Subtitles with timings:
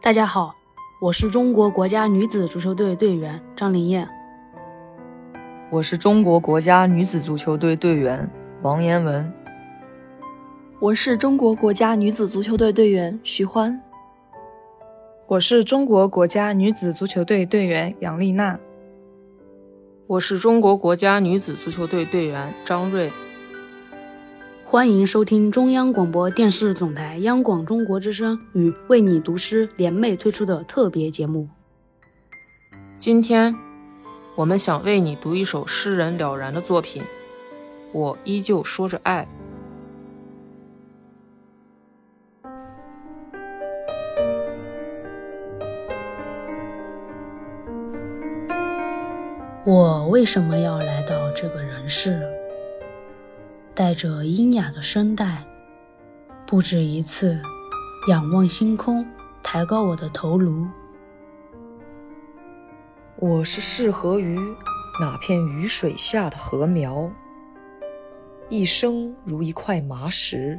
[0.00, 0.54] 大家好，
[1.00, 4.08] 我是中国国家女子足球队队员张琳艳。
[5.70, 8.30] 我是中国国家女子足球队队员
[8.62, 9.30] 王妍文。
[10.78, 13.82] 我是中国国家女子足球队队员徐欢。
[15.26, 18.56] 我是中国国家女子足球队队员杨丽娜。
[20.06, 23.10] 我是中国国家女子足球队队员张睿。
[24.70, 31.48] 欢迎收听中央广播电视总台央广中国之声与为你读诗联袂推出的特别节目。
[32.94, 33.56] 今天，
[34.36, 37.02] 我们想为你读一首诗人了然的作品
[37.92, 39.26] 《我依旧说着爱》。
[49.64, 52.20] 我为什么要来到这个人世？
[53.78, 55.46] 带着阴哑的声带，
[56.44, 57.40] 不止一次
[58.08, 59.06] 仰望星空，
[59.40, 60.66] 抬高我的头颅。
[63.14, 64.36] 我是适合于
[65.00, 67.08] 哪片雨水下的禾苗，
[68.48, 70.56] 一生如一块麻石，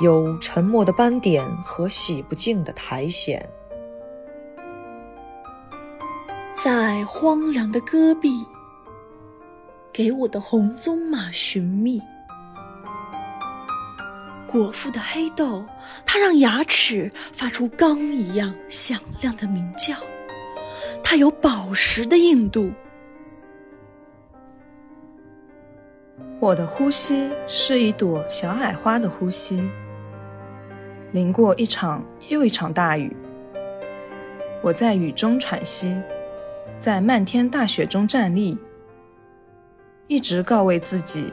[0.00, 3.44] 有沉默的斑点和洗不净的苔藓，
[6.52, 8.30] 在荒凉的戈壁。
[9.94, 12.02] 给我的红鬃马寻觅，
[14.44, 15.64] 果腹的黑豆，
[16.04, 19.94] 它让牙齿发出钢一样响亮的鸣叫。
[21.00, 22.72] 它有宝石的硬度。
[26.40, 29.70] 我的呼吸是一朵小矮花的呼吸。
[31.12, 33.16] 淋过一场又一场大雨，
[34.60, 36.02] 我在雨中喘息，
[36.80, 38.58] 在漫天大雪中站立。
[40.06, 41.32] 一直告慰自己，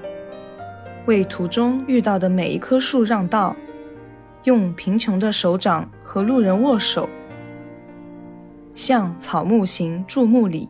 [1.06, 3.56] 为途中遇到的每一棵树让道，
[4.46, 7.10] 用贫穷的手掌和路人握手，
[8.74, 10.70] 向草木行注目礼。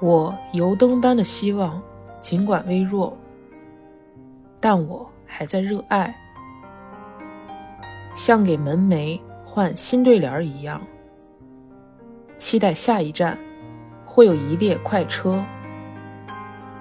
[0.00, 1.80] 我油灯般的希望，
[2.20, 3.16] 尽管微弱，
[4.60, 6.14] 但我还在热爱，
[8.14, 10.82] 像给门楣换新对联一样，
[12.36, 13.38] 期待下一站。
[14.14, 15.42] 会有一列快车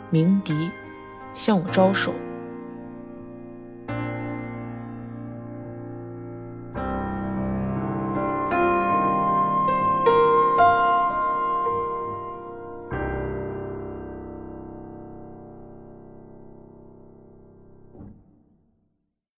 [0.10, 0.70] 鸣笛，
[1.34, 2.14] 向我招手。